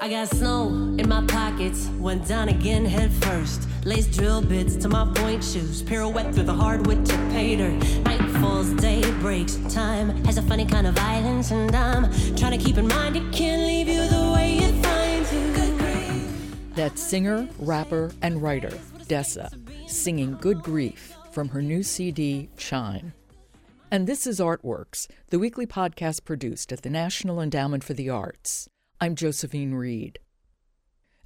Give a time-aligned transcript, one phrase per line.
[0.00, 3.68] I got snow in my pockets, went down again head first.
[3.84, 7.70] Lace drill bits to my point shoes, pirouette through the hardwood to pater.
[8.02, 12.04] Night falls, day breaks, time has a funny kind of violence, and I'm
[12.36, 15.46] trying to keep in mind it can't leave you the way it finds you.
[16.76, 18.68] That singer, rapper, and writer,
[19.08, 19.48] Dessa,
[19.88, 23.14] singing Good Grief from her new CD, Chime.
[23.90, 28.68] And this is Artworks, the weekly podcast produced at the National Endowment for the Arts.
[28.98, 30.20] I'm Josephine Reed.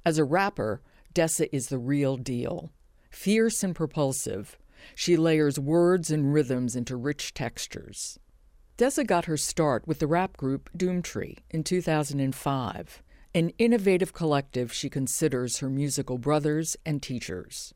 [0.05, 0.81] As a rapper,
[1.13, 2.73] Dessa is the real deal.
[3.09, 4.57] Fierce and propulsive,
[4.93, 8.19] she layers words and rhythms into rich textures.
[8.77, 14.89] Dessa got her start with the rap group Doomtree in 2005, an innovative collective she
[14.89, 17.73] considers her musical brothers and teachers.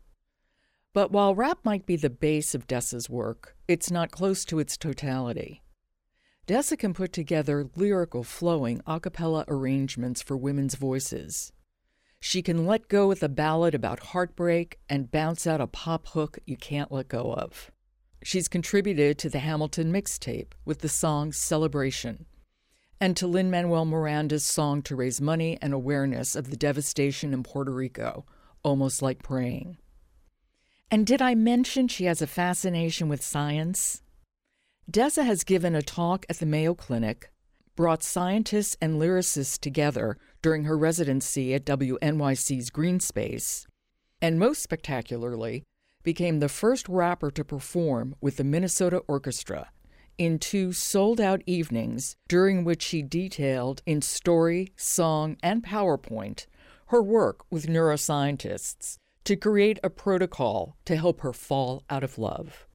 [0.92, 4.76] But while rap might be the base of Dessa's work, it's not close to its
[4.76, 5.62] totality.
[6.48, 11.52] Dessa can put together lyrical, flowing a cappella arrangements for women's voices.
[12.20, 16.38] She can let go with a ballad about heartbreak and bounce out a pop hook
[16.46, 17.72] you can't let go of.
[18.24, 22.26] She's contributed to the Hamilton mixtape with the song Celebration,
[23.02, 27.42] and to Lin Manuel Miranda's song to raise money and awareness of the devastation in
[27.44, 28.26] Puerto Rico,
[28.64, 29.78] Almost Like Praying.
[30.92, 34.04] And did I mention she has a fascination with science?
[34.90, 37.32] Dessa has given a talk at the Mayo Clinic,
[37.76, 43.66] brought scientists and lyricists together during her residency at WNYC's Greene Space,
[44.22, 45.64] and most spectacularly,
[46.04, 49.72] became the first rapper to perform with the Minnesota Orchestra
[50.18, 56.46] in two sold out evenings during which she detailed in story, song, and PowerPoint
[56.88, 62.68] her work with neuroscientists to create a protocol to help her fall out of love.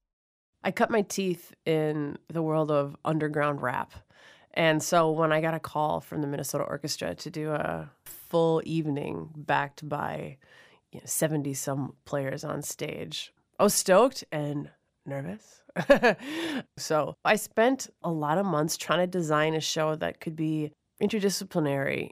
[0.62, 3.92] I cut my teeth in the world of underground rap.
[4.52, 8.60] And so when I got a call from the Minnesota Orchestra to do a full
[8.64, 10.38] evening backed by
[10.92, 14.70] you know, 70 some players on stage, I was stoked and
[15.06, 15.62] nervous.
[16.76, 20.72] so I spent a lot of months trying to design a show that could be
[21.00, 22.10] interdisciplinary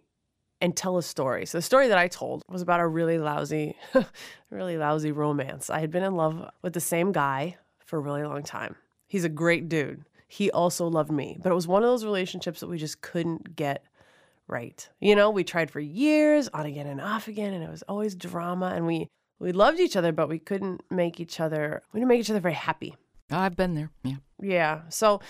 [0.60, 1.44] and tell a story.
[1.46, 3.76] So the story that I told was about a really lousy,
[4.50, 5.70] really lousy romance.
[5.70, 7.56] I had been in love with the same guy
[7.88, 8.76] for a really long time.
[9.06, 10.04] He's a great dude.
[10.28, 13.56] He also loved me, but it was one of those relationships that we just couldn't
[13.56, 13.82] get
[14.46, 14.86] right.
[15.00, 18.14] You know, we tried for years, on again and off again, and it was always
[18.14, 18.72] drama.
[18.74, 21.82] And we we loved each other, but we couldn't make each other.
[21.92, 22.94] We didn't make each other very happy.
[23.30, 23.90] Oh, I've been there.
[24.04, 24.16] Yeah.
[24.42, 24.80] Yeah.
[24.90, 25.20] So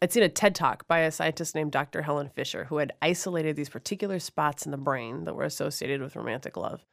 [0.00, 2.02] I'd seen a TED talk by a scientist named Dr.
[2.02, 6.16] Helen Fisher who had isolated these particular spots in the brain that were associated with
[6.16, 6.84] romantic love.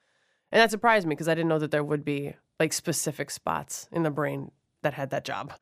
[0.51, 3.87] And that surprised me because I didn't know that there would be like specific spots
[3.91, 4.51] in the brain
[4.83, 5.53] that had that job.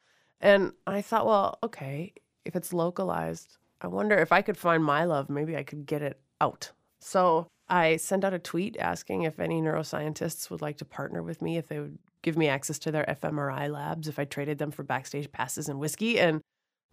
[0.42, 5.06] And I thought, well, okay, if it's localized, I wonder if I could find my
[5.06, 6.72] love, maybe I could get it out.
[7.00, 11.42] So I sent out a tweet asking if any neuroscientists would like to partner with
[11.42, 14.72] me, if they would give me access to their fMRI labs, if I traded them
[14.72, 16.20] for backstage passes and whiskey.
[16.20, 16.42] And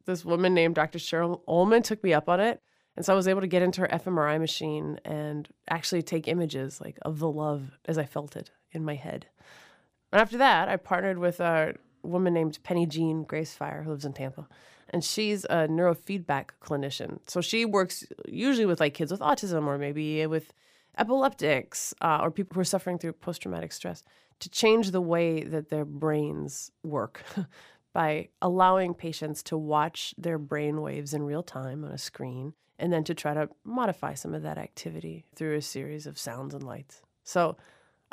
[0.04, 0.98] this woman named Dr.
[0.98, 2.60] Cheryl Olman took me up on it.
[2.96, 6.80] And so I was able to get into her fMRI machine and actually take images
[6.80, 9.26] like of the love as I felt it in my head.
[10.12, 14.48] And after that, I partnered with a woman named Penijean Gracefire who lives in Tampa.
[14.90, 17.20] And she's a neurofeedback clinician.
[17.26, 20.52] So she works usually with like kids with autism or maybe with
[20.98, 24.02] epileptics uh, or people who are suffering through post traumatic stress
[24.40, 27.22] to change the way that their brains work
[27.92, 32.92] by allowing patients to watch their brain waves in real time on a screen and
[32.92, 36.64] then to try to modify some of that activity through a series of sounds and
[36.64, 37.02] lights.
[37.22, 37.56] So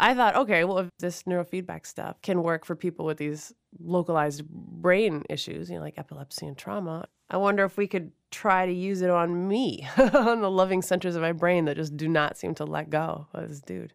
[0.02, 4.48] I thought, okay, well, if this neurofeedback stuff can work for people with these localized
[4.48, 8.72] brain issues, you know, like epilepsy and trauma, I wonder if we could try to
[8.72, 12.38] use it on me, on the loving centers of my brain that just do not
[12.38, 13.94] seem to let go of this dude.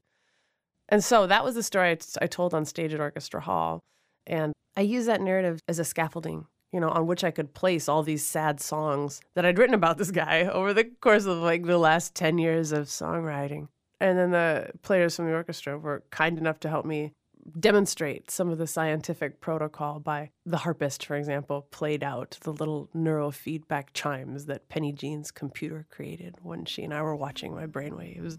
[0.90, 3.80] And so that was the story I, t- I told on stage at Orchestra Hall.
[4.26, 7.88] And I used that narrative as a scaffolding, you know, on which I could place
[7.88, 11.64] all these sad songs that I'd written about this guy over the course of like
[11.64, 13.68] the last 10 years of songwriting.
[14.00, 17.12] And then the players from the orchestra were kind enough to help me
[17.58, 22.88] demonstrate some of the scientific protocol by the harpist, for example, played out the little
[22.94, 28.38] neurofeedback chimes that Penijean's computer created when she and I were watching my brainwaves.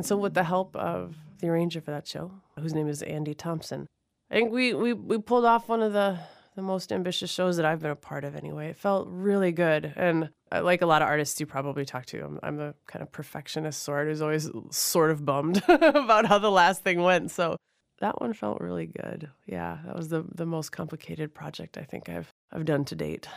[0.00, 3.34] And so, with the help of the arranger for that show, whose name is Andy
[3.34, 3.86] Thompson,
[4.30, 6.18] I think we, we, we pulled off one of the,
[6.56, 8.70] the most ambitious shows that I've been a part of anyway.
[8.70, 9.92] It felt really good.
[9.96, 13.02] And uh, like a lot of artists you probably talk to, I'm, I'm the kind
[13.02, 17.30] of perfectionist sort who's always sort of bummed about how the last thing went.
[17.30, 17.58] So
[17.98, 19.28] that one felt really good.
[19.44, 23.28] Yeah, that was the, the most complicated project I think I've, I've done to date.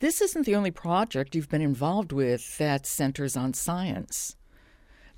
[0.00, 4.36] This isn't the only project you've been involved with that centers on science.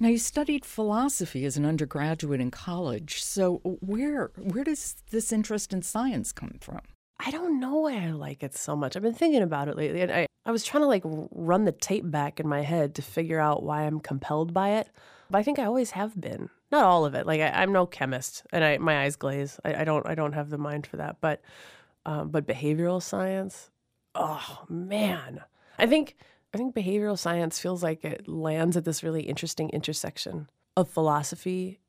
[0.03, 3.23] Now, you studied philosophy as an undergraduate in college.
[3.23, 6.81] So, where where does this interest in science come from?
[7.25, 8.97] I don't know why I like it so much.
[8.97, 11.71] I've been thinking about it lately, and I, I was trying to like run the
[11.71, 14.89] tape back in my head to figure out why I'm compelled by it.
[15.31, 16.51] But I think I always have been.
[16.73, 17.25] Not all of it.
[17.25, 19.61] Like I, am no chemist, and I my eyes glaze.
[19.65, 21.19] I, I, don't I don't have the mind for that.
[21.21, 21.43] But
[22.07, 23.71] um, but behavioral science,
[24.17, 25.43] oh man,
[25.79, 26.17] I think
[26.55, 31.81] I think behavioral science feels like it lands at this really interesting intersection of philosophy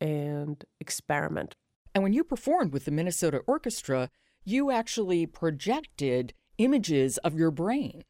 [0.00, 1.56] and experiment.
[1.94, 4.10] And when you performed with the Minnesota Orchestra,
[4.44, 8.04] you actually projected images of your brain.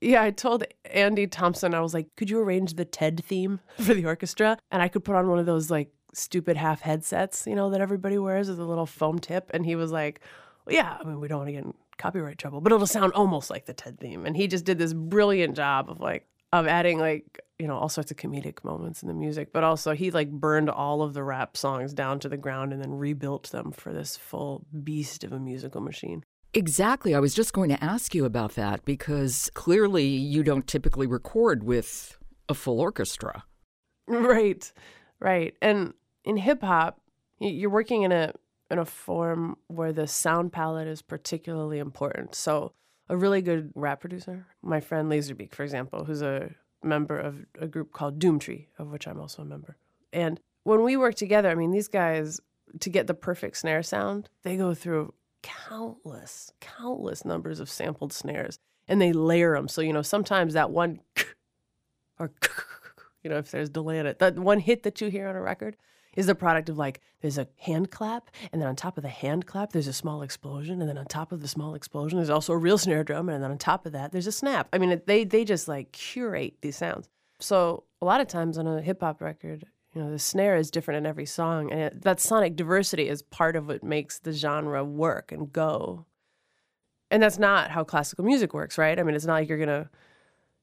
[0.00, 3.94] Yeah, I told Andy Thompson, I was like, could you arrange the TED theme for
[3.94, 4.58] the orchestra?
[4.70, 7.80] And I could put on one of those like stupid half headsets, you know, that
[7.80, 9.50] everybody wears with a little foam tip.
[9.52, 10.20] And he was like,
[10.64, 13.12] well, yeah, I mean, we don't want to get in copyright trouble, but it'll sound
[13.12, 14.26] almost like the TED theme.
[14.26, 17.88] And he just did this brilliant job of like of adding like you know all
[17.88, 21.22] sorts of comedic moments in the music, but also he like burned all of the
[21.22, 25.32] rap songs down to the ground and then rebuilt them for this full beast of
[25.32, 26.24] a musical machine.
[26.54, 27.14] Exactly.
[27.14, 31.62] I was just going to ask you about that because clearly you don't typically record
[31.62, 32.18] with
[32.48, 33.44] a full orchestra.
[34.10, 34.72] Right.
[35.20, 35.54] Right.
[35.60, 35.92] And
[36.24, 36.98] in hip hop,
[37.40, 38.32] you're working in a
[38.70, 42.34] in a form where the sound palette is particularly important.
[42.34, 42.72] So,
[43.08, 46.50] a really good rap producer, my friend Lazerbeak, for example, who's a
[46.82, 49.76] member of a group called Doomtree, of which I'm also a member.
[50.12, 52.40] And when we work together, I mean, these guys,
[52.80, 58.58] to get the perfect snare sound, they go through countless, countless numbers of sampled snares
[58.86, 59.68] and they layer them.
[59.68, 61.00] So, you know, sometimes that one
[62.18, 62.32] or,
[63.22, 65.40] you know, if there's delay in it, that one hit that you hear on a
[65.40, 65.76] record,
[66.16, 69.08] is the product of like there's a hand clap, and then on top of the
[69.08, 72.30] hand clap, there's a small explosion, and then on top of the small explosion, there's
[72.30, 74.68] also a real snare drum, and then on top of that, there's a snap.
[74.72, 77.08] I mean, they they just like curate these sounds.
[77.40, 79.64] So a lot of times on a hip hop record,
[79.94, 83.22] you know, the snare is different in every song, and it, that sonic diversity is
[83.22, 86.06] part of what makes the genre work and go.
[87.10, 88.98] And that's not how classical music works, right?
[88.98, 89.88] I mean, it's not like you're gonna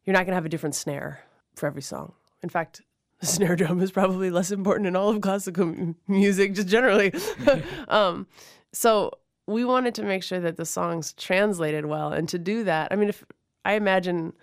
[0.03, 1.23] you're not gonna have a different snare
[1.55, 2.13] for every song.
[2.43, 2.81] In fact,
[3.25, 7.13] the snare drum is probably less important in all of classical music, just generally.
[7.87, 8.27] um,
[8.73, 9.11] so
[9.47, 12.95] we wanted to make sure that the songs translated well, and to do that, I
[12.95, 13.23] mean, if
[13.63, 14.33] I imagine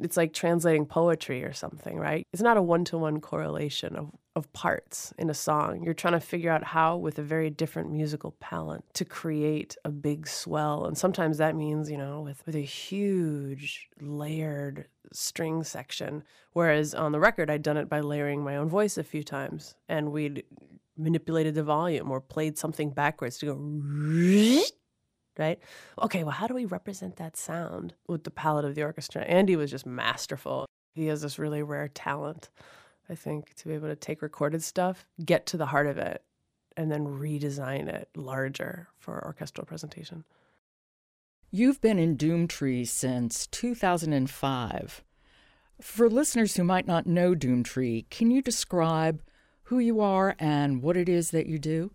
[0.00, 2.26] it's like translating poetry or something, right?
[2.32, 5.82] It's not a one to one correlation of, of parts in a song.
[5.82, 9.90] You're trying to figure out how, with a very different musical palette, to create a
[9.90, 10.86] big swell.
[10.86, 16.22] And sometimes that means, you know, with, with a huge layered string section.
[16.52, 19.74] Whereas on the record, I'd done it by layering my own voice a few times
[19.88, 20.44] and we'd
[20.96, 23.54] manipulated the volume or played something backwards to go
[25.40, 25.58] right?
[26.00, 29.22] Okay, well, how do we represent that sound with the palette of the orchestra?
[29.22, 30.66] Andy was just masterful.
[30.94, 32.50] He has this really rare talent,
[33.08, 36.22] I think, to be able to take recorded stuff, get to the heart of it,
[36.76, 40.24] and then redesign it larger for orchestral presentation.
[41.50, 45.02] You've been in Doomtree since 2005.
[45.80, 49.22] For listeners who might not know Doomtree, can you describe
[49.64, 51.92] who you are and what it is that you do?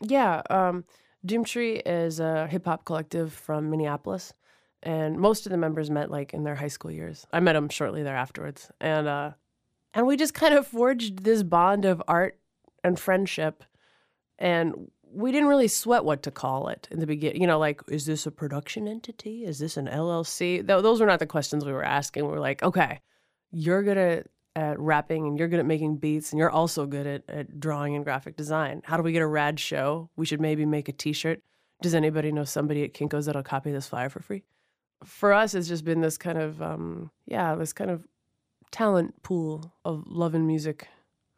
[0.00, 0.84] Yeah, um,
[1.26, 4.32] Doomtree is a hip hop collective from Minneapolis,
[4.82, 7.26] and most of the members met like in their high school years.
[7.32, 9.32] I met them shortly thereafterwards, and uh,
[9.94, 12.38] and we just kind of forged this bond of art
[12.84, 13.64] and friendship,
[14.38, 17.40] and we didn't really sweat what to call it in the beginning.
[17.40, 19.44] You know, like is this a production entity?
[19.44, 20.66] Is this an LLC?
[20.66, 22.24] Th- those were not the questions we were asking.
[22.24, 23.00] We were like, okay,
[23.50, 24.22] you're gonna
[24.58, 27.94] at rapping and you're good at making beats and you're also good at, at drawing
[27.94, 28.82] and graphic design.
[28.84, 30.10] How do we get a rad show?
[30.16, 31.42] We should maybe make a t-shirt.
[31.80, 34.42] Does anybody know somebody at Kinko's that'll copy this flyer for free?
[35.04, 38.04] For us, it's just been this kind of, um, yeah, this kind of
[38.72, 40.88] talent pool of love and music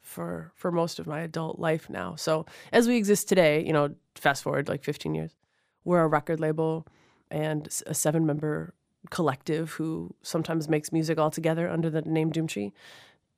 [0.01, 2.15] for for most of my adult life now.
[2.15, 5.37] So as we exist today, you know, fast forward like 15 years,
[5.85, 6.87] we're a record label
[7.31, 8.73] and a seven member
[9.09, 12.73] collective who sometimes makes music all together under the name Doomtree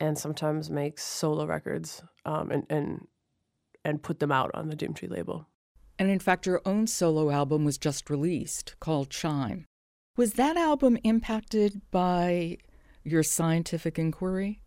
[0.00, 3.06] and sometimes makes solo records um, and, and
[3.84, 5.46] and put them out on the Doomtree label.
[5.98, 9.66] And in fact, your own solo album was just released called Chime.
[10.16, 12.58] Was that album impacted by
[13.02, 14.62] your scientific inquiry?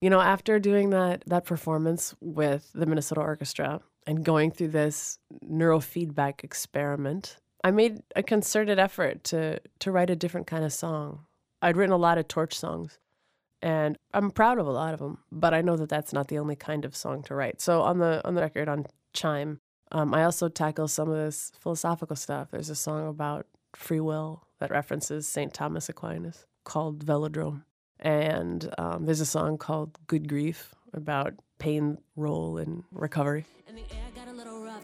[0.00, 5.18] You know, after doing that that performance with the Minnesota Orchestra and going through this
[5.44, 11.26] neurofeedback experiment, I made a concerted effort to to write a different kind of song.
[11.60, 13.00] I'd written a lot of torch songs,
[13.60, 15.18] and I'm proud of a lot of them.
[15.32, 17.60] But I know that that's not the only kind of song to write.
[17.60, 19.58] So on the on the record on Chime,
[19.90, 22.52] um, I also tackle some of this philosophical stuff.
[22.52, 25.52] There's a song about free will that references St.
[25.52, 27.64] Thomas Aquinas called Velodrome.
[27.98, 33.44] And um, there's a song called Good Grief about pain, role, and recovery.
[33.66, 33.82] And the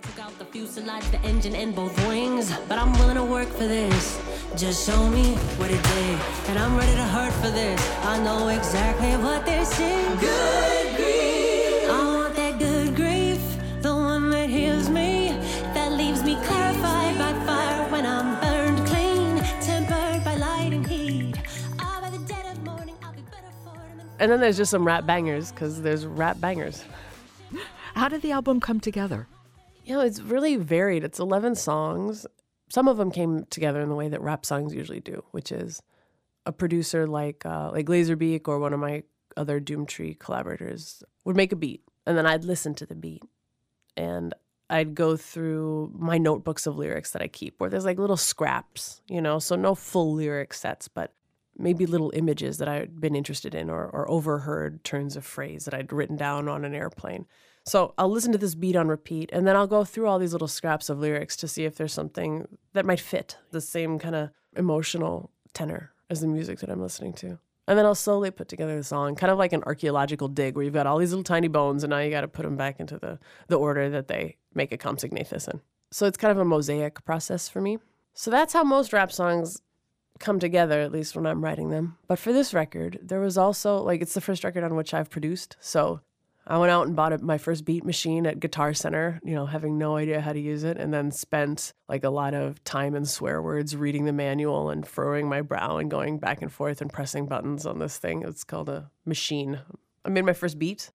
[0.02, 2.52] took out the fuselage, the engine, and both wings.
[2.68, 4.20] But I'm willing to work for this.
[4.56, 6.18] Just show me what it did.
[6.48, 7.80] And I'm ready to hurt for this.
[8.04, 10.18] I know exactly what they're saying.
[10.18, 11.90] Good grief.
[11.90, 13.40] I want that good grief.
[13.80, 15.30] The one that heals me.
[15.74, 19.36] That leaves me clarified by fire when I'm burned clean.
[19.60, 21.36] Tempered by light and heat.
[21.78, 24.04] Ah, by the dead of morning, I'll be better for it.
[24.18, 26.84] And then there's just some rap bangers because there's rap bangers.
[27.94, 29.28] How did the album come together?
[29.86, 31.04] Know, it's really varied.
[31.04, 32.26] It's 11 songs.
[32.70, 35.82] Some of them came together in the way that rap songs usually do, which is
[36.46, 39.02] a producer like uh, like Lazerbeak or one of my
[39.36, 43.22] other Doomtree collaborators would make a beat, and then I'd listen to the beat,
[43.96, 44.34] and
[44.68, 49.02] I'd go through my notebooks of lyrics that I keep, where there's like little scraps,
[49.08, 51.12] you know, so no full lyric sets, but
[51.56, 55.74] maybe little images that I'd been interested in or, or overheard turns of phrase that
[55.74, 57.26] I'd written down on an airplane.
[57.64, 60.32] So I'll listen to this beat on repeat, and then I'll go through all these
[60.32, 64.14] little scraps of lyrics to see if there's something that might fit the same kind
[64.14, 67.38] of emotional tenor as the music that I'm listening to.
[67.68, 70.64] And then I'll slowly put together the song, kind of like an archaeological dig, where
[70.64, 72.80] you've got all these little tiny bones, and now you got to put them back
[72.80, 75.60] into the the order that they make a compsognathus in.
[75.92, 77.78] So it's kind of a mosaic process for me.
[78.14, 79.62] So that's how most rap songs
[80.18, 81.96] come together, at least when I'm writing them.
[82.08, 85.10] But for this record, there was also like it's the first record on which I've
[85.10, 85.56] produced.
[85.60, 86.00] So
[86.46, 89.46] I went out and bought a, my first beat machine at Guitar Center, you know,
[89.46, 92.94] having no idea how to use it, and then spent like a lot of time
[92.94, 96.80] and swear words reading the manual and furrowing my brow and going back and forth
[96.80, 98.22] and pressing buttons on this thing.
[98.22, 99.60] It's called a Maschine.
[100.04, 100.90] I made my first beat.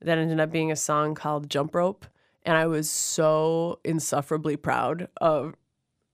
[0.00, 2.06] That ended up being a song called Jump Rope.
[2.44, 5.54] And I was so insufferably proud of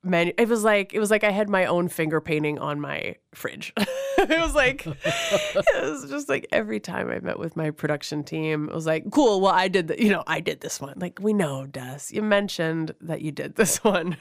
[0.03, 3.17] manu- it was like it was like I had my own finger painting on my
[3.35, 3.73] fridge.
[4.31, 8.71] it was like it was just like every time I met with my production team,
[8.71, 10.95] it was like, cool, well I did the, you know, I did this one.
[10.97, 14.16] Like we know, Des, you mentioned that you did this one.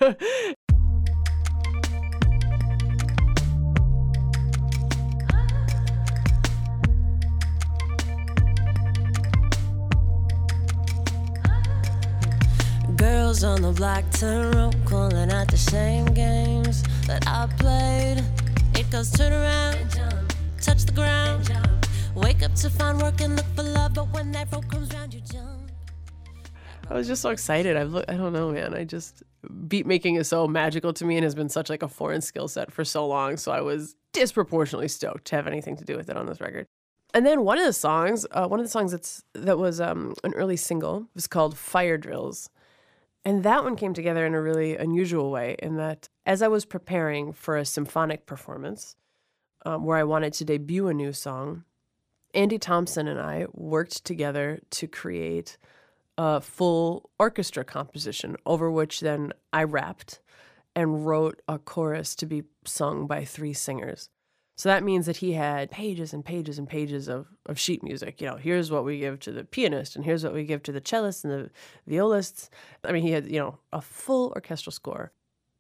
[12.98, 18.42] Girls on the block turn rope, calling out the same games that I played.
[18.75, 19.91] It goes turn around,
[20.61, 21.51] touch the ground,
[22.15, 23.93] wake up to find work and look for love.
[23.93, 25.71] But when that comes round, you jump.
[26.89, 27.75] I was just so excited.
[27.91, 28.73] Look, I don't know, man.
[28.73, 29.23] I just
[29.67, 32.47] beat making is so magical to me and has been such like a foreign skill
[32.47, 33.37] set for so long.
[33.37, 36.65] So I was disproportionately stoked to have anything to do with it on this record.
[37.13, 40.15] And then one of the songs, uh, one of the songs that's that was um,
[40.23, 42.49] an early single was called Fire Drills.
[43.25, 46.65] And that one came together in a really unusual way in that as I was
[46.65, 48.95] preparing for a symphonic performance
[49.65, 51.63] um, where I wanted to debut a new song,
[52.33, 55.57] Andy Thompson and I worked together to create
[56.17, 60.19] a full orchestra composition over which then I rapped
[60.75, 64.09] and wrote a chorus to be sung by three singers.
[64.55, 68.22] So that means that he had pages and pages and pages of, of sheet music.
[68.22, 70.72] You know, here's what we give to the pianist, and here's what we give to
[70.72, 71.50] the cellist and the
[71.88, 72.50] violists.
[72.83, 75.12] I mean, he had, you know, a full orchestral score.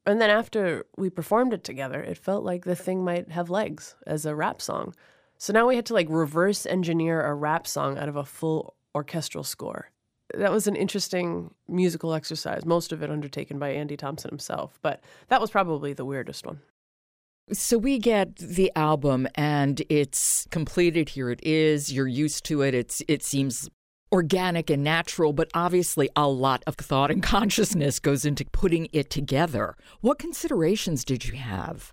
[0.05, 3.95] And then after we performed it together, it felt like the thing might have legs
[4.05, 4.93] as a rap song.
[5.37, 8.75] So now we had to like reverse engineer a rap song out of a full
[8.93, 9.89] orchestral score.
[10.33, 15.03] That was an interesting musical exercise, most of it undertaken by Andy Thompson himself, but
[15.27, 16.61] that was probably the weirdest one.
[17.51, 21.09] So we get the album and it's completed.
[21.09, 21.91] Here it is.
[21.91, 22.73] You're used to it.
[22.73, 23.69] It's it seems
[24.13, 29.09] organic and natural, but obviously a lot of thought and consciousness goes into putting it
[29.09, 29.75] together.
[30.01, 31.91] What considerations did you have?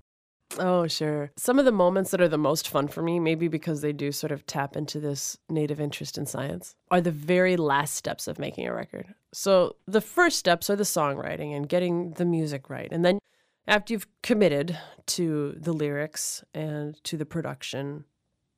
[0.59, 1.31] Oh, sure.
[1.37, 4.11] Some of the moments that are the most fun for me, maybe because they do
[4.11, 8.39] sort of tap into this native interest in science, are the very last steps of
[8.39, 9.15] making a record.
[9.33, 12.89] So the first steps are the songwriting and getting the music right.
[12.91, 13.21] And then
[13.71, 18.05] after you've committed to the lyrics and to the production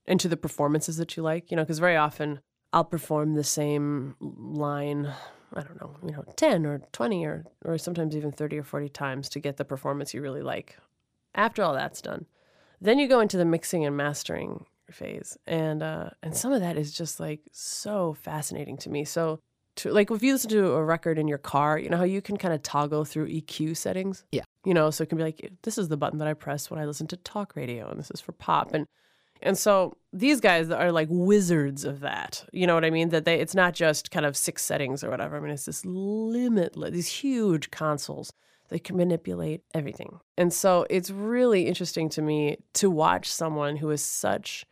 [0.06, 2.40] and to the performances that you like, you know, because very often
[2.72, 5.12] I'll perform the same line,
[5.52, 8.88] I don't know, you know, 10 or 20 or, or sometimes even 30 or 40
[8.88, 10.78] times to get the performance you really like.
[11.34, 12.24] After all that's done,
[12.80, 15.36] then you go into the mixing and mastering phase.
[15.46, 19.04] And, uh, and some of that is just like so fascinating to me.
[19.04, 19.40] So,
[19.76, 22.20] to, like if you listen to a record in your car, you know how you
[22.20, 24.24] can kind of toggle through EQ settings?
[24.30, 24.42] Yeah.
[24.64, 26.78] You know, so it can be like, this is the button that I press when
[26.78, 28.72] I listen to talk radio, and this is for pop.
[28.74, 28.86] And
[29.42, 32.44] and so these guys are like wizards of that.
[32.52, 33.08] You know what I mean?
[33.08, 35.36] That they it's not just kind of six settings or whatever.
[35.36, 38.32] I mean, it's this limitless, these huge consoles
[38.68, 40.20] that can manipulate everything.
[40.38, 44.64] And so it's really interesting to me to watch someone who is such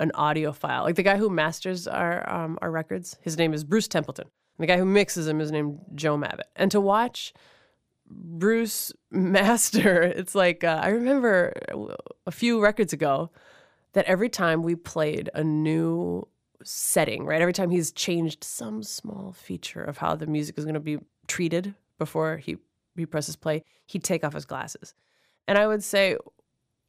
[0.00, 0.82] an audiophile.
[0.82, 4.26] Like the guy who masters our um, our records, his name is Bruce Templeton.
[4.58, 6.48] And the guy who mixes them is named Joe Mabbott.
[6.56, 7.34] And to watch
[8.08, 11.52] Bruce master, it's like uh, I remember
[12.26, 13.30] a few records ago
[13.92, 16.26] that every time we played a new
[16.62, 17.40] setting, right?
[17.40, 20.98] Every time he's changed some small feature of how the music is going to be
[21.26, 22.56] treated before he
[22.96, 24.94] he presses play, he'd take off his glasses.
[25.46, 26.16] And I would say,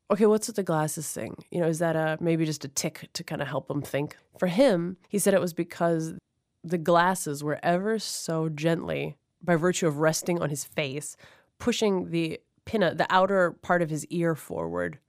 [0.09, 1.35] okay, what's with the glasses thing?
[1.51, 4.15] You know, is that a maybe just a tick to kind of help him think?
[4.39, 6.13] For him, he said it was because
[6.63, 11.15] the glasses were ever so gently, by virtue of resting on his face,
[11.59, 14.99] pushing the pinna, the outer part of his ear forward,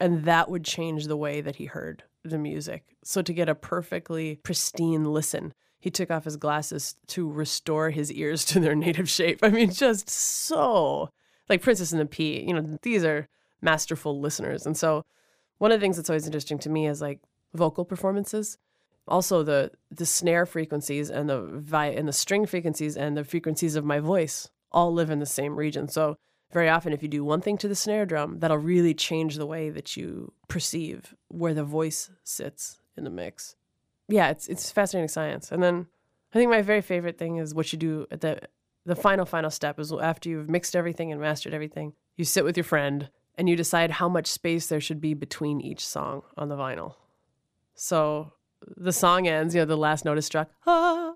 [0.00, 2.96] and that would change the way that he heard the music.
[3.04, 8.12] So to get a perfectly pristine listen, he took off his glasses to restore his
[8.12, 9.40] ears to their native shape.
[9.42, 11.10] I mean, just so
[11.48, 13.28] like Princess and the Pea, you know, these are
[13.60, 14.66] masterful listeners.
[14.66, 15.04] And so
[15.58, 17.20] one of the things that's always interesting to me is like
[17.54, 18.58] vocal performances.
[19.08, 23.76] Also the the snare frequencies and the vi- and the string frequencies and the frequencies
[23.76, 25.88] of my voice all live in the same region.
[25.88, 26.16] So
[26.52, 29.46] very often if you do one thing to the snare drum, that'll really change the
[29.46, 33.56] way that you perceive where the voice sits in the mix.
[34.08, 35.50] Yeah, it's it's fascinating science.
[35.50, 35.86] And then
[36.32, 38.40] I think my very favorite thing is what you do at the
[38.84, 42.56] the final final step is after you've mixed everything and mastered everything, you sit with
[42.56, 46.48] your friend and you decide how much space there should be between each song on
[46.48, 46.96] the vinyl.
[47.74, 48.32] So
[48.76, 51.14] the song ends, you know, the last note is struck, ah,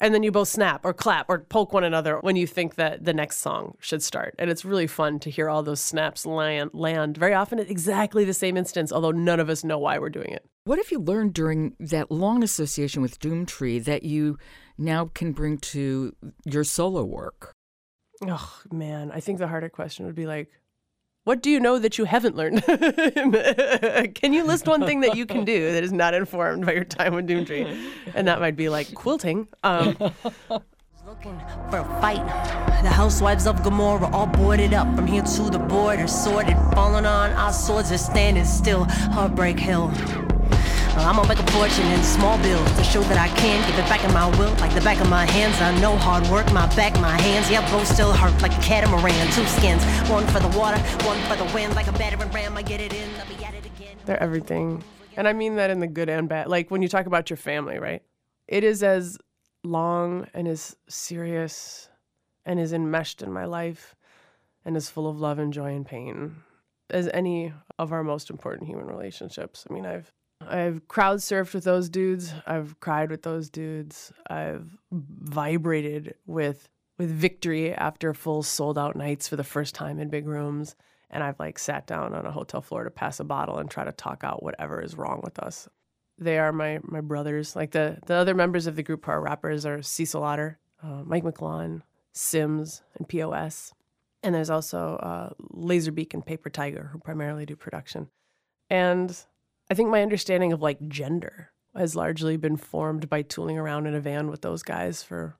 [0.00, 3.04] and then you both snap or clap or poke one another when you think that
[3.04, 4.34] the next song should start.
[4.38, 8.24] And it's really fun to hear all those snaps land, land very often at exactly
[8.24, 10.46] the same instance, although none of us know why we're doing it.
[10.64, 14.38] What have you learned during that long association with Doomtree that you
[14.78, 17.52] now can bring to your solo work?
[18.26, 19.10] Oh, man.
[19.12, 20.48] I think the harder question would be like,
[21.30, 22.64] what do you know that you haven't learned?
[24.16, 26.82] can you list one thing that you can do that is not informed by your
[26.82, 27.92] time with Doomtree?
[28.16, 29.46] And that might be like quilting.
[29.62, 29.96] Um,
[31.06, 31.40] Looking
[31.70, 32.26] for a fight.
[32.82, 37.30] The housewives of Gomorrah all boarded up from here to the border, sorted, falling on
[37.30, 38.82] our swords are standing still.
[39.14, 39.92] Heartbreak Hill.
[40.96, 43.88] I'm gonna make a fortune in small bills to show that I can give it
[43.88, 45.60] back in my will, like the back of my hands.
[45.60, 47.50] I know hard work, my back, my hands.
[47.50, 49.26] Yeah, both still hurt like a catamaran.
[49.32, 51.74] Two skins, one for the water, one for the wind.
[51.74, 53.96] Like a battering ram, I get it in, I'll be at it again.
[54.04, 54.82] They're everything.
[55.16, 56.48] And I mean that in the good and bad.
[56.48, 58.02] Like when you talk about your family, right?
[58.48, 59.18] It is as
[59.62, 61.88] long and as serious
[62.44, 63.94] and as enmeshed in my life
[64.64, 66.36] and as full of love and joy and pain
[66.90, 69.66] as any of our most important human relationships.
[69.68, 72.32] I mean, I've I've crowd surfed with those dudes.
[72.46, 74.12] I've cried with those dudes.
[74.28, 80.10] I've vibrated with with victory after full sold out nights for the first time in
[80.10, 80.76] big rooms.
[81.08, 83.84] And I've like sat down on a hotel floor to pass a bottle and try
[83.84, 85.68] to talk out whatever is wrong with us.
[86.18, 87.56] They are my my brothers.
[87.56, 91.02] Like the the other members of the group who are rappers are Cecil Otter, uh,
[91.04, 93.74] Mike Mictlan, Sims, and POS.
[94.22, 98.10] And there's also uh, Lazerbeak and Paper Tiger, who primarily do production.
[98.68, 99.18] And
[99.70, 103.94] I think my understanding of like gender has largely been formed by tooling around in
[103.94, 105.36] a van with those guys for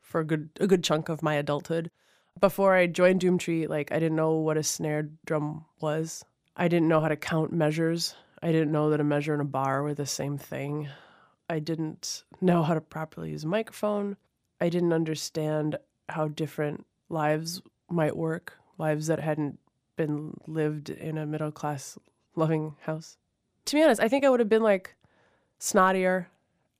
[0.00, 1.92] for a good a good chunk of my adulthood.
[2.40, 6.24] Before I joined Doomtree, like I didn't know what a snare drum was.
[6.56, 8.16] I didn't know how to count measures.
[8.42, 10.88] I didn't know that a measure and a bar were the same thing.
[11.48, 14.16] I didn't know how to properly use a microphone.
[14.60, 15.76] I didn't understand
[16.08, 19.60] how different lives might work, lives that hadn't
[19.94, 21.96] been lived in a middle class
[22.34, 23.16] loving house
[23.68, 24.96] to be honest, I think I would have been like
[25.60, 26.26] snottier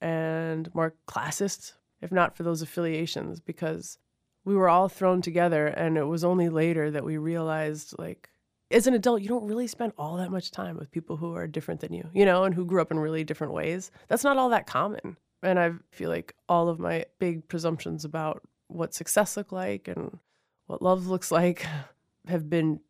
[0.01, 3.99] and more classist if not for those affiliations because
[4.45, 8.31] we were all thrown together and it was only later that we realized like
[8.71, 11.47] as an adult you don't really spend all that much time with people who are
[11.47, 13.91] different than you you know and who grew up in really different ways.
[14.09, 15.17] That's not all that common.
[15.43, 20.19] And i feel like all of my big presumptions about what success looked like and
[20.67, 21.67] what love looks like
[22.27, 22.81] have been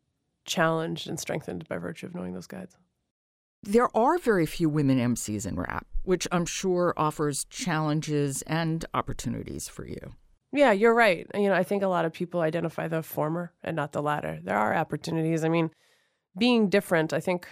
[0.45, 2.75] challenged and strengthened by virtue of knowing those guys
[3.63, 9.67] there are very few women MCs in rap, which I'm sure offers challenges and opportunities
[9.67, 10.15] for you.
[10.51, 11.27] Yeah, you're right.
[11.35, 14.39] You know, I think a lot of people identify the former and not the latter.
[14.43, 15.43] There are opportunities.
[15.43, 15.69] I mean,
[16.37, 17.47] being different, I think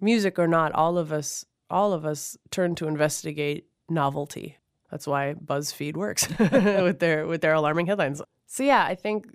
[0.00, 4.58] music or not, all of us all of us turn to investigate novelty.
[4.90, 8.22] That's why BuzzFeed works with their with their alarming headlines.
[8.46, 9.26] So yeah, I think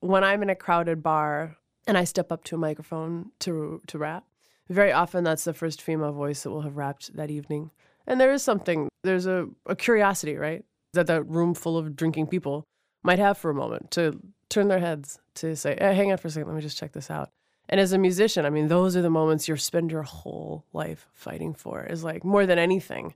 [0.00, 3.98] when I'm in a crowded bar and I step up to a microphone to to
[3.98, 4.24] rap,
[4.70, 7.70] very often that's the first female voice that will have rapped that evening.
[8.06, 10.64] And there is something, there's a, a curiosity, right?
[10.94, 12.64] That that room full of drinking people
[13.02, 16.28] might have for a moment to turn their heads to say, hey, hang on for
[16.28, 17.30] a second, let me just check this out.
[17.68, 21.08] And as a musician, I mean, those are the moments you spend your whole life
[21.14, 21.84] fighting for.
[21.84, 23.14] Is like more than anything,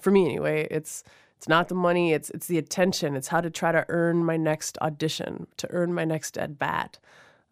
[0.00, 0.66] for me anyway.
[0.70, 1.04] It's
[1.36, 2.12] it's not the money.
[2.12, 3.14] It's it's the attention.
[3.14, 6.98] It's how to try to earn my next audition, to earn my next at bat.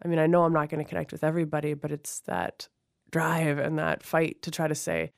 [0.03, 2.67] I mean, I know I'm not going to connect with everybody, but it's that
[3.11, 5.11] drive and that fight to try to say,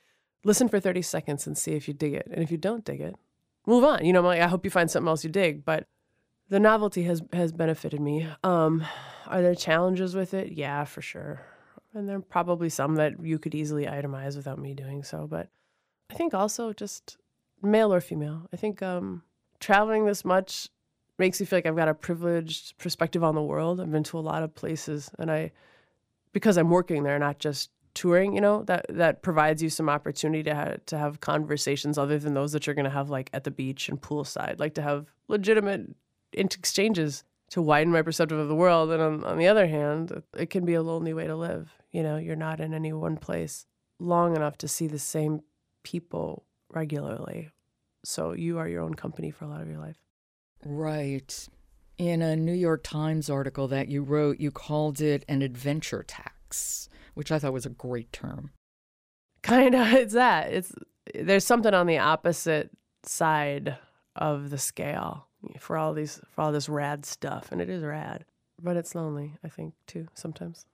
[0.43, 2.27] listen for 30 seconds and see if you dig it.
[2.31, 3.15] And if you don't dig it,
[3.65, 4.05] move on.
[4.05, 5.63] You know, like, I hope you find something else you dig.
[5.63, 5.87] But
[6.49, 8.27] the novelty has has benefited me.
[8.43, 8.85] Um,
[9.27, 10.51] are there challenges with it?
[10.51, 11.41] Yeah, for sure.
[11.93, 15.27] And there are probably some that you could easily itemize without me doing so.
[15.27, 15.49] But
[16.09, 17.17] I think also just
[17.61, 18.47] male or female.
[18.51, 19.23] I think um,
[19.59, 20.69] traveling this much
[21.17, 23.79] makes me feel like I've got a privileged perspective on the world.
[23.79, 25.51] I've been to a lot of places, and I,
[26.33, 30.43] because I'm working there, not just touring, you know, that that provides you some opportunity
[30.43, 33.43] to have, to have conversations other than those that you're going to have like at
[33.43, 35.95] the beach and poolside, like to have legitimate
[36.33, 38.91] exchanges to widen my perspective of the world.
[38.91, 41.71] And on, on the other hand, it can be a lonely way to live.
[41.91, 43.67] You know, you're not in any one place
[43.99, 45.41] long enough to see the same
[45.83, 47.51] people regularly.
[48.03, 49.97] So you are your own company for a lot of your life.
[50.65, 51.47] Right.
[51.97, 56.89] In a New York Times article that you wrote, you called it an adventure tax,
[57.13, 58.51] which I thought was a great term.
[59.41, 60.51] Kind of, it's that.
[60.51, 60.73] It's
[61.13, 62.71] there's something on the opposite
[63.03, 63.77] side
[64.15, 65.27] of the scale
[65.59, 68.25] for all these for all this rad stuff, and it is rad,
[68.61, 69.33] but it's lonely.
[69.43, 70.65] I think too sometimes.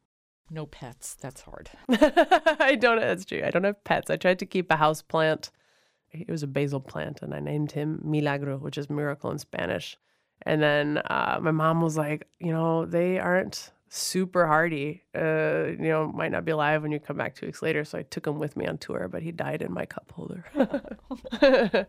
[0.52, 1.16] No pets.
[1.22, 1.70] That's hard.
[1.90, 3.00] I don't.
[3.00, 3.44] That's true.
[3.46, 4.10] I don't have pets.
[4.10, 5.52] I tried to keep a house plant
[6.12, 9.98] it was a basil plant, and I named him Milagro, which is miracle in Spanish.
[10.44, 15.04] And then uh, my mom was like, you know, they aren't super hardy.
[15.16, 17.84] Uh, you know, might not be alive when you come back two weeks later.
[17.84, 20.46] So I took him with me on tour, but he died in my cup holder.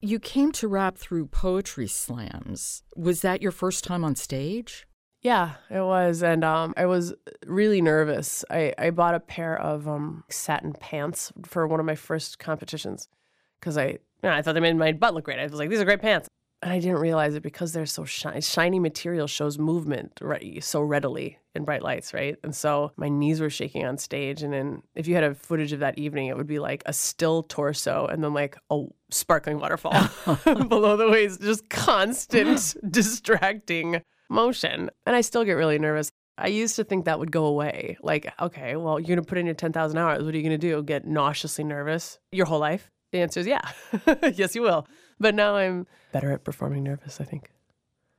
[0.00, 2.82] you came to rap through poetry slams.
[2.96, 4.86] Was that your first time on stage?
[5.22, 6.22] Yeah, it was.
[6.22, 7.14] And um, I was
[7.46, 8.44] really nervous.
[8.50, 13.08] I, I bought a pair of um, satin pants for one of my first competitions
[13.60, 15.38] because I, you know, I thought they made my butt look great.
[15.38, 16.28] I was like, these are great pants.
[16.62, 18.42] And I didn't realize it because they're so shiny.
[18.42, 22.36] Shiny material shows movement right, so readily in bright lights, right?
[22.44, 24.42] And so my knees were shaking on stage.
[24.42, 26.92] And then if you had a footage of that evening, it would be like a
[26.92, 30.08] still torso and then like a sparkling waterfall
[30.68, 34.90] below the waist, just constant, distracting motion.
[35.06, 36.12] And I still get really nervous.
[36.36, 37.96] I used to think that would go away.
[38.02, 40.22] Like, okay, well, you're going to put in your 10,000 hours.
[40.22, 40.82] What are you going to do?
[40.82, 42.90] Get nauseously nervous your whole life?
[43.12, 43.60] The answer is yeah.
[44.34, 44.86] yes, you will.
[45.20, 47.50] But now I'm better at performing nervous, I think.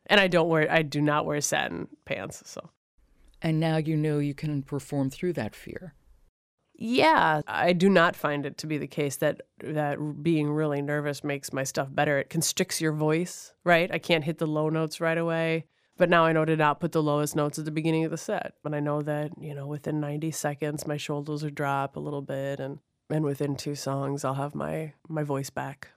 [0.05, 2.43] And I don't wear, I do not wear satin pants.
[2.45, 2.69] So.
[3.41, 5.95] And now you know you can perform through that fear.
[6.75, 11.23] Yeah, I do not find it to be the case that that being really nervous
[11.23, 12.17] makes my stuff better.
[12.17, 13.91] It constricts your voice, right?
[13.91, 15.65] I can't hit the low notes right away.
[15.97, 18.17] But now I know to not put the lowest notes at the beginning of the
[18.17, 18.53] set.
[18.65, 22.21] And I know that, you know, within 90 seconds my shoulders will drop a little
[22.21, 25.89] bit and and within two songs I'll have my my voice back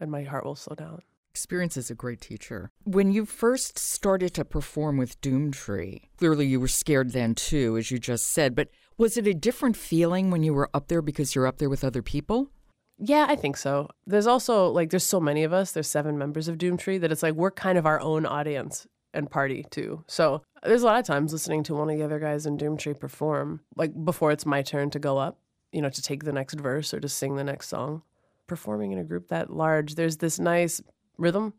[0.00, 1.02] and my heart will slow down.
[1.30, 2.70] Experience is a great teacher.
[2.84, 7.90] When you first started to perform with Doomtree, clearly you were scared then too, as
[7.90, 11.34] you just said, but was it a different feeling when you were up there because
[11.34, 12.50] you're up there with other people?
[12.98, 13.88] Yeah, I think so.
[14.06, 17.22] There's also like there's so many of us, there's seven members of Doomtree that it's
[17.22, 20.04] like we're kind of our own audience and party too.
[20.06, 22.98] So there's a lot of times listening to one of the other guys in Doomtree
[22.98, 25.38] perform, like before it's my turn to go up,
[25.72, 28.02] you know, to take the next verse or to sing the next song.
[28.50, 30.82] Performing in a group that large, there's this nice
[31.16, 31.54] rhythm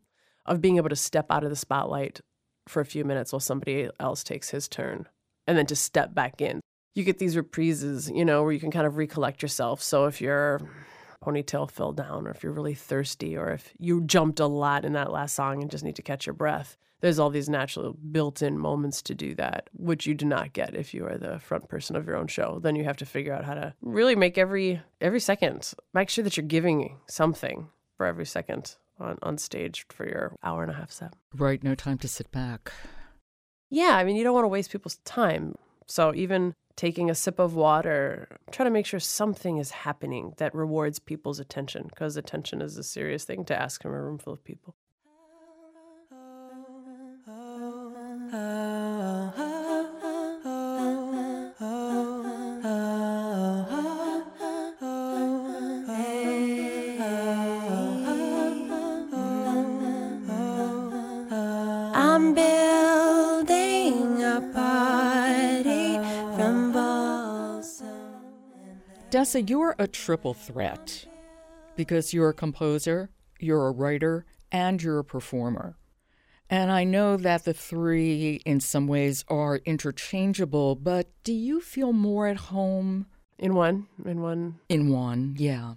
[0.46, 2.20] of being able to step out of the spotlight
[2.68, 5.08] for a few minutes while somebody else takes his turn
[5.48, 6.60] and then to step back in.
[6.94, 9.82] You get these reprises, you know, where you can kind of recollect yourself.
[9.82, 10.60] So if your
[11.24, 14.92] ponytail fell down or if you're really thirsty or if you jumped a lot in
[14.92, 18.58] that last song and just need to catch your breath, there's all these natural built-in
[18.58, 21.96] moments to do that which you do not get if you are the front person
[21.96, 22.60] of your own show.
[22.62, 26.24] Then you have to figure out how to really make every every second make sure
[26.24, 30.76] that you're giving something for every second on, on stage for your hour and a
[30.76, 31.14] half set.
[31.36, 32.72] Right no time to sit back.
[33.70, 35.56] Yeah i mean you don't want to waste people's time.
[35.88, 40.56] So even taking a sip of water try to make sure something is happening that
[40.56, 44.34] rewards people's attention because attention is a serious thing to ask from a room full
[44.34, 44.76] of people
[69.12, 71.06] Dessa, you're a triple threat
[71.76, 73.10] because you're a composer,
[73.42, 75.76] you're a writer, and you're a performer.
[76.52, 81.94] And I know that the three, in some ways, are interchangeable, but do you feel
[81.94, 83.06] more at home?
[83.40, 84.60] In one, in one.
[84.68, 85.76] In one, yeah.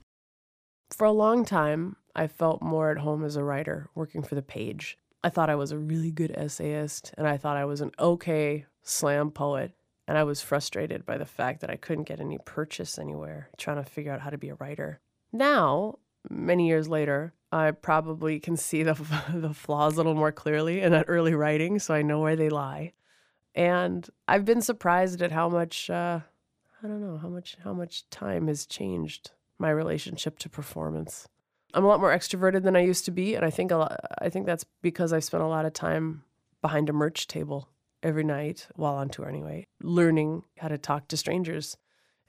[0.90, 4.42] For a long time, I felt more at home as a writer, working for the
[4.42, 4.98] page.
[5.22, 8.66] I thought I was a really good essayist, and I thought I was an okay
[8.82, 9.70] slam poet.
[10.08, 13.82] And I was frustrated by the fact that I couldn't get any purchase anywhere, trying
[13.82, 15.00] to figure out how to be a writer.
[15.32, 18.94] Now, many years later, I probably can see the,
[19.32, 22.48] the flaws a little more clearly in that early writing, so I know where they
[22.48, 22.92] lie.
[23.54, 26.20] And I've been surprised at how much, uh,
[26.82, 31.28] I don't know, how much, how much time has changed my relationship to performance.
[31.72, 34.00] I'm a lot more extroverted than I used to be, and I think a lot,
[34.18, 36.24] I think that's because I've spent a lot of time
[36.60, 37.68] behind a merch table
[38.02, 41.76] every night while on tour anyway, learning how to talk to strangers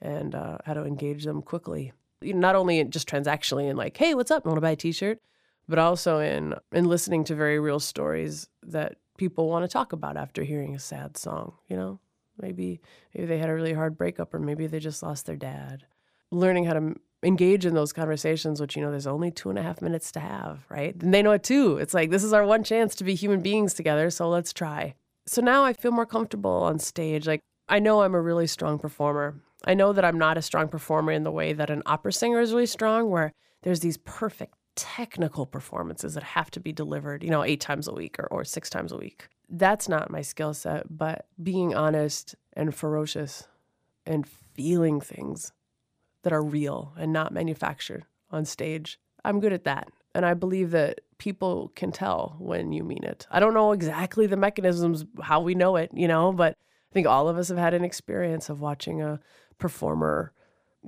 [0.00, 1.92] and uh, how to engage them quickly.
[2.22, 4.46] Not only just transactionally and like, hey, what's up?
[4.46, 5.20] I Want to buy a T-shirt?
[5.68, 10.16] But also in in listening to very real stories that people want to talk about
[10.16, 11.54] after hearing a sad song.
[11.68, 12.00] You know,
[12.40, 12.80] maybe
[13.14, 15.84] maybe they had a really hard breakup, or maybe they just lost their dad.
[16.30, 19.62] Learning how to engage in those conversations, which you know, there's only two and a
[19.62, 20.94] half minutes to have, right?
[21.02, 21.78] And they know it too.
[21.78, 24.94] It's like this is our one chance to be human beings together, so let's try.
[25.26, 27.26] So now I feel more comfortable on stage.
[27.26, 29.40] Like, I know I'm a really strong performer.
[29.66, 32.40] I know that I'm not a strong performer in the way that an opera singer
[32.40, 37.30] is really strong, where there's these perfect technical performances that have to be delivered, you
[37.30, 39.28] know, eight times a week or, or six times a week.
[39.48, 43.48] That's not my skill set, but being honest and ferocious
[44.04, 45.52] and feeling things
[46.22, 49.88] that are real and not manufactured on stage, I'm good at that.
[50.14, 53.26] And I believe that people can tell when you mean it.
[53.30, 56.56] I don't know exactly the mechanisms, how we know it, you know, but
[56.90, 59.20] I think all of us have had an experience of watching a
[59.58, 60.32] performer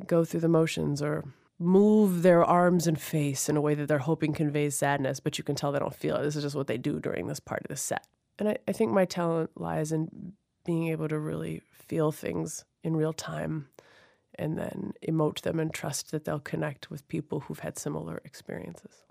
[0.07, 1.25] go through the motions or
[1.59, 5.45] move their arms and face in a way that they're hoping conveys sadness, but you
[5.45, 6.23] can tell they don't feel it.
[6.23, 8.07] This is just what they do during this part of the set.
[8.39, 12.97] And I, I think my talent lies in being able to really feel things in
[12.97, 13.69] real time
[14.39, 19.05] and then emote them and trust that they'll connect with people who've had similar experiences.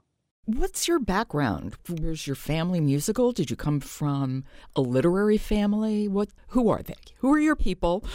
[0.47, 1.75] What's your background?
[1.89, 3.33] Was your family musical?
[3.33, 4.45] Did you come from
[4.77, 6.07] a literary family?
[6.07, 6.95] What who are they?
[7.17, 8.05] Who are your people?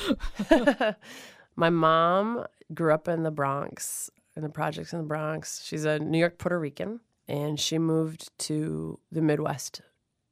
[1.57, 5.63] My mom grew up in the Bronx, in the projects in the Bronx.
[5.63, 9.83] She's a New York Puerto Rican and she moved to the Midwest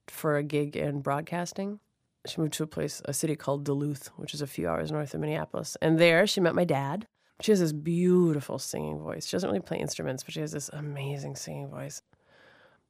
[0.09, 1.81] for a gig in broadcasting.
[2.27, 5.13] She moved to a place, a city called Duluth, which is a few hours north
[5.13, 5.77] of Minneapolis.
[5.83, 7.07] And there she met my dad.
[7.41, 9.27] She has this beautiful singing voice.
[9.27, 12.03] She doesn't really play instruments, but she has this amazing singing voice.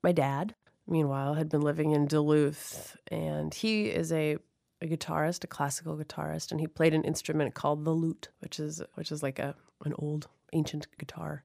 [0.02, 0.54] My dad,
[0.86, 4.38] meanwhile, had been living in Duluth, and he is a,
[4.82, 8.82] a guitarist, a classical guitarist, and he played an instrument called the lute, which is
[8.94, 11.44] which is like a an old ancient guitar.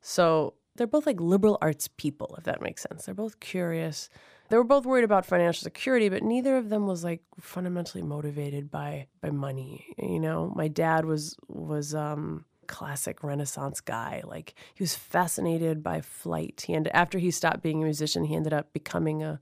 [0.00, 3.04] So they're both like liberal arts people, if that makes sense.
[3.04, 4.08] They're both curious.
[4.48, 8.70] They were both worried about financial security, but neither of them was like fundamentally motivated
[8.70, 9.86] by by money.
[9.98, 16.00] You know, my dad was was um classic renaissance guy like he was fascinated by
[16.00, 19.40] flight he ended after he stopped being a musician he ended up becoming a,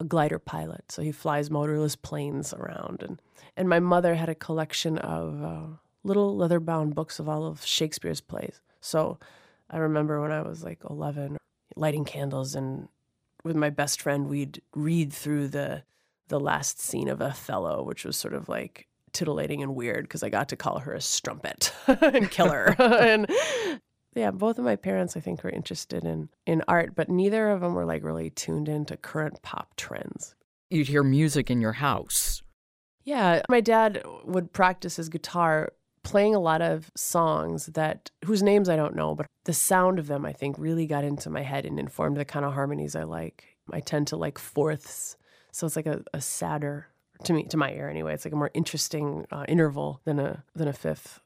[0.00, 3.20] a glider pilot so he flies motorless planes around and
[3.56, 5.66] and my mother had a collection of uh,
[6.04, 9.18] little leather bound books of all of shakespeare's plays so
[9.70, 11.36] i remember when i was like 11
[11.76, 12.88] lighting candles and
[13.42, 15.82] with my best friend we'd read through the
[16.28, 20.28] the last scene of othello which was sort of like titillating and weird because I
[20.28, 22.74] got to call her a strumpet and kill her.
[22.78, 23.26] and
[24.14, 27.62] yeah, both of my parents I think were interested in in art, but neither of
[27.62, 30.34] them were like really tuned into current pop trends.
[30.68, 32.42] You'd hear music in your house.
[33.04, 35.72] Yeah, my dad would practice his guitar
[36.04, 40.06] playing a lot of songs that whose names I don't know, but the sound of
[40.06, 43.02] them I think really got into my head and informed the kind of harmonies I
[43.02, 43.56] like.
[43.72, 45.16] I tend to like fourths,
[45.50, 46.88] so it's like a, a sadder
[47.22, 50.44] to me to my ear anyway it's like a more interesting uh, interval than a
[50.54, 51.20] than a fifth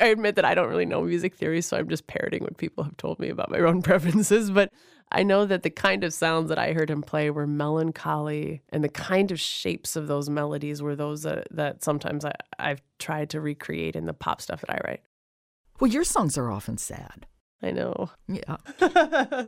[0.00, 2.84] i admit that i don't really know music theory so i'm just parroting what people
[2.84, 4.70] have told me about my own preferences but
[5.12, 8.84] i know that the kind of sounds that i heard him play were melancholy and
[8.84, 13.30] the kind of shapes of those melodies were those that, that sometimes I, i've tried
[13.30, 15.00] to recreate in the pop stuff that i write.
[15.80, 17.26] Well your songs are often sad.
[17.62, 18.10] I know.
[18.26, 18.56] Yeah.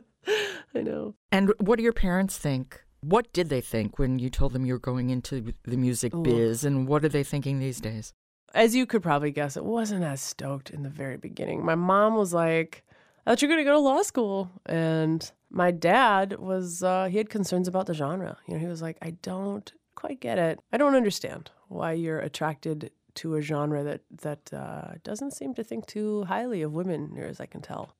[0.75, 1.15] I know.
[1.31, 2.83] And what do your parents think?
[3.01, 6.63] What did they think when you told them you were going into the music biz,
[6.63, 8.13] and what are they thinking these days?
[8.53, 11.65] As you could probably guess, it wasn't as stoked in the very beginning.
[11.65, 12.85] My mom was like,
[13.25, 14.51] I thought you were going to go to law school.
[14.65, 18.37] And my dad was, uh, he had concerns about the genre.
[18.47, 20.59] You know, he was like, I don't quite get it.
[20.71, 25.63] I don't understand why you're attracted to a genre that that uh, doesn't seem to
[25.63, 27.95] think too highly of women, near as I can tell.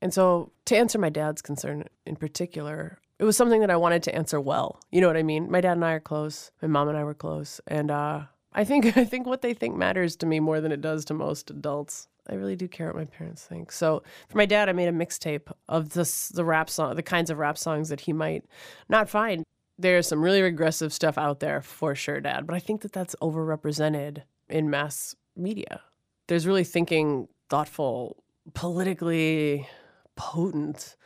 [0.00, 4.02] And so, to answer my dad's concern in particular, it was something that I wanted
[4.04, 4.80] to answer well.
[4.92, 5.50] You know what I mean?
[5.50, 6.50] My dad and I are close.
[6.62, 9.76] My mom and I were close, and uh, I think I think what they think
[9.76, 12.08] matters to me more than it does to most adults.
[12.30, 13.72] I really do care what my parents think.
[13.72, 17.30] So for my dad, I made a mixtape of this the rap song, the kinds
[17.30, 18.44] of rap songs that he might
[18.88, 19.44] not find.
[19.78, 23.14] There's some really regressive stuff out there for sure, Dad, but I think that that's
[23.22, 25.82] overrepresented in mass media.
[26.26, 28.22] There's really thinking, thoughtful,
[28.54, 29.68] politically
[30.16, 30.96] potent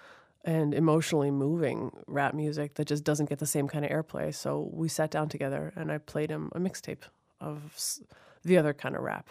[0.44, 4.34] and emotionally moving rap music that just doesn't get the same kind of airplay.
[4.34, 7.02] So we sat down together and I played him a mixtape
[7.42, 7.76] of
[8.44, 9.28] the other kind of rap.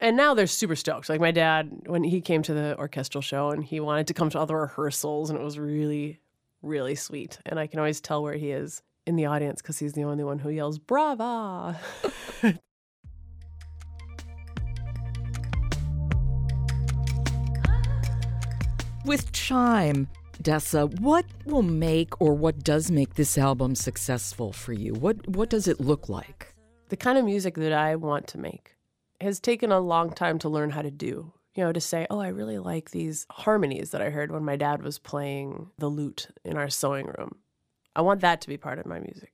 [0.00, 1.08] And now they're super stoked.
[1.08, 4.30] Like my dad, when he came to the orchestral show and he wanted to come
[4.30, 6.18] to all the rehearsals, and it was really,
[6.60, 7.38] really sweet.
[7.46, 10.24] And I can always tell where he is in the audience because he's the only
[10.24, 11.78] one who yells "Brava."
[19.04, 20.06] With Chime,
[20.40, 24.94] Dessa, what will make or what does make this album successful for you?
[24.94, 26.51] What what does it look like?
[26.92, 28.76] The kind of music that I want to make
[29.18, 31.32] has taken a long time to learn how to do.
[31.54, 34.56] You know, to say, oh, I really like these harmonies that I heard when my
[34.56, 37.36] dad was playing the lute in our sewing room.
[37.96, 39.32] I want that to be part of my music.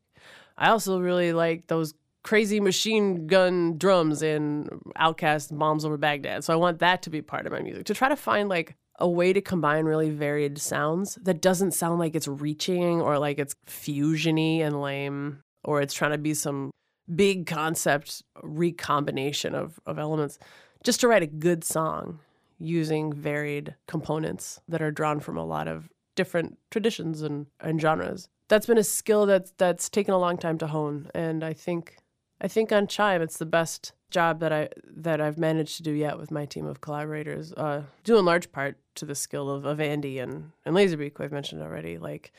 [0.56, 6.44] I also really like those crazy machine gun drums in OutKast Bombs Over Baghdad.
[6.44, 7.86] So I want that to be part of my music.
[7.86, 11.98] To try to find like a way to combine really varied sounds that doesn't sound
[11.98, 16.70] like it's reaching or like it's fusiony and lame or it's trying to be some
[17.14, 20.38] big concept recombination of, of elements
[20.84, 22.20] just to write a good song
[22.58, 28.28] using varied components that are drawn from a lot of different traditions and, and genres.
[28.48, 31.10] That's been a skill that's that's taken a long time to hone.
[31.14, 31.98] And I think
[32.40, 35.92] I think on Chime it's the best job that I that I've managed to do
[35.92, 39.64] yet with my team of collaborators, uh, due in large part to the skill of,
[39.64, 41.98] of Andy and, and Lazerbeak, who I've mentioned already.
[41.98, 42.32] Like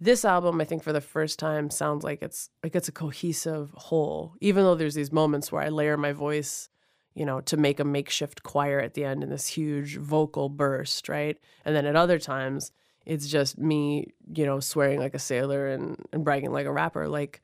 [0.00, 3.70] this album, I think for the first time sounds like it's like it's a cohesive
[3.74, 6.68] whole, even though there's these moments where I layer my voice,
[7.14, 11.08] you know, to make a makeshift choir at the end in this huge vocal burst,
[11.08, 11.38] right?
[11.64, 12.72] And then at other times
[13.06, 17.06] it's just me, you know, swearing like a sailor and, and bragging like a rapper.
[17.06, 17.42] Like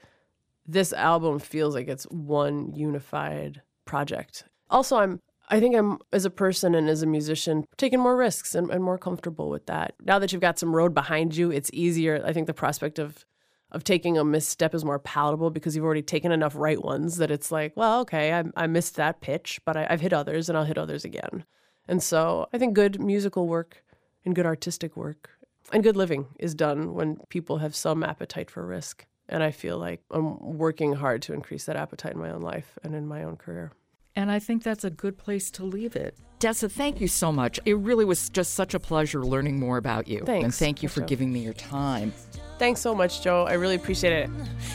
[0.66, 4.44] this album feels like it's one unified project.
[4.70, 8.54] Also, I'm I think I'm, as a person and as a musician, taking more risks
[8.54, 9.94] and, and more comfortable with that.
[10.04, 12.22] Now that you've got some road behind you, it's easier.
[12.24, 13.24] I think the prospect of
[13.72, 17.30] of taking a misstep is more palatable because you've already taken enough right ones that
[17.30, 20.58] it's like, well, okay, I, I missed that pitch, but I, I've hit others and
[20.58, 21.44] I'll hit others again.
[21.86, 23.84] And so I think good musical work
[24.24, 25.30] and good artistic work
[25.72, 29.06] and good living is done when people have some appetite for risk.
[29.28, 32.76] And I feel like I'm working hard to increase that appetite in my own life
[32.82, 33.72] and in my own career.
[34.20, 36.14] And I think that's a good place to leave it.
[36.40, 37.58] Dessa, thank you so much.
[37.64, 40.20] It really was just such a pleasure learning more about you.
[40.26, 40.44] Thanks.
[40.44, 42.12] And thank you for giving me your time.
[42.58, 43.46] Thanks so much, Joe.
[43.48, 44.28] I really appreciate it.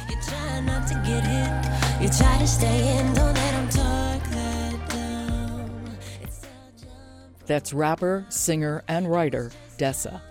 [0.10, 2.02] You try not to get hit.
[2.02, 5.92] You try to stay in, don't let 'em talk that down.
[6.24, 10.22] It's such a That's rapper, singer, and writer Dessa.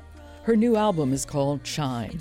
[0.43, 2.19] Her new album is called Chime.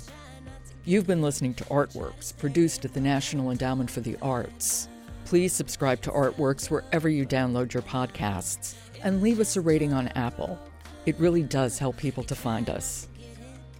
[0.84, 4.86] You've been listening to Artworks, produced at the National Endowment for the Arts.
[5.24, 10.08] Please subscribe to Artworks wherever you download your podcasts and leave us a rating on
[10.08, 10.58] Apple.
[11.06, 13.08] It really does help people to find us.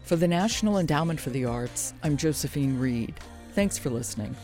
[0.04, 3.14] For the National Endowment for the Arts, I'm Josephine Reed.
[3.52, 4.34] Thanks for listening.